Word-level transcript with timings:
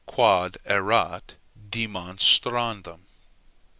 Quod 0.07 0.57
erat 0.65 1.35
demonstrandum. 1.69 3.01